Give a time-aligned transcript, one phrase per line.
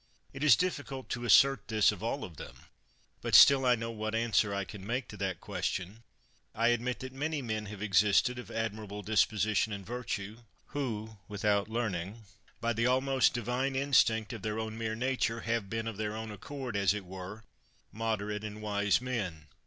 [0.33, 2.55] It is difficult to assert this of all of them;
[3.21, 6.01] but still I know what answer I can make to that question:
[6.55, 10.37] I admit that many men have existed of admirable disposition and virtue,
[10.69, 12.23] who, without learning,
[12.59, 16.31] by the almost divine instinct of their own mere nature, have been, of their own
[16.31, 17.43] accord, as it were,
[17.93, 19.45] moderate and wise men.